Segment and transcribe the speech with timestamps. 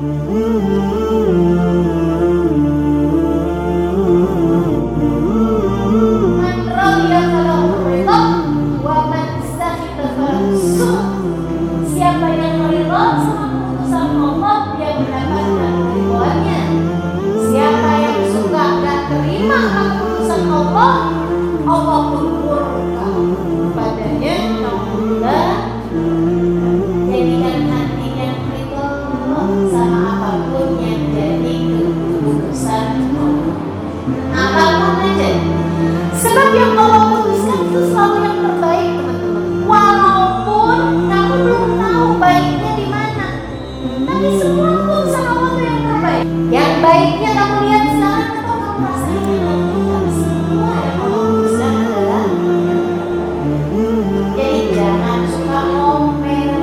[0.00, 0.16] Man
[6.72, 8.20] radiya falahu ridha
[8.80, 11.04] wa man sakhita falahu suh.
[11.84, 16.60] Siapa yang ridha sama keputusan Allah dia mendapatkan ridhonya.
[17.52, 21.12] Siapa yang suka dan terima keputusan Allah,
[21.68, 23.04] Allah pun murka
[23.76, 24.64] padanya.
[24.64, 25.76] Alhamdulillah.
[27.04, 28.86] Jadikan hatinya ridho
[36.30, 39.66] Sebab yang Allah putuskan itu selalu yang terbaik, teman-teman.
[39.66, 40.78] Walaupun
[41.10, 43.26] kamu belum tahu baiknya di mana,
[44.06, 46.24] tapi semua keputusan Allah itu yang terbaik.
[46.54, 48.86] Yang baiknya kamu lihat sekarang atau kamu
[49.90, 52.24] tapi semua yang Allah putuskan adalah.
[54.38, 56.54] Jadi jangan suka ngomel,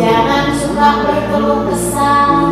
[0.00, 2.48] jangan suka berkeluh kesah,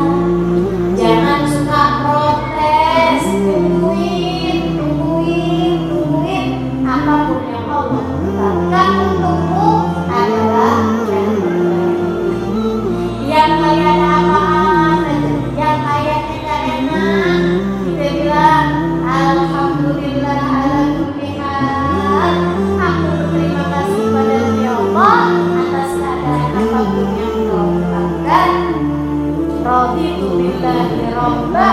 [29.71, 30.91] رضيت بالله
[31.23, 31.71] ربا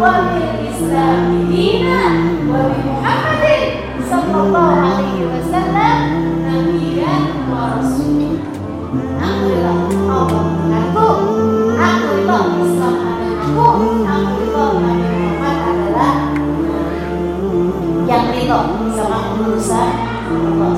[0.00, 2.02] وبالإسلام دينا
[2.50, 3.44] وبمحمد
[4.10, 5.98] صلى الله عليه وسلم
[6.46, 7.14] نبيا
[7.50, 8.30] ورسولا
[9.20, 9.72] Aku ridho
[10.10, 11.08] Allah denganku
[11.78, 12.08] Aku
[12.66, 13.66] Islam denganku
[14.04, 14.40] Aku
[14.84, 16.16] Nabi Muhammad adalah
[18.10, 18.60] Yang ridho
[18.92, 19.90] sama urusan
[20.28, 20.74] Allah